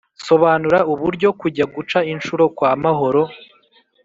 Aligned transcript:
sobanura 0.27 0.79
uburyo 0.93 1.29
kujya 1.41 1.65
guca 1.75 1.99
inshuro 2.13 2.43
kwa 2.57 2.71
mahoro 2.83 3.21